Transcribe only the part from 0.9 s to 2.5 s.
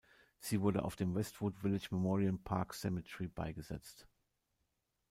dem Westwood Village Memorial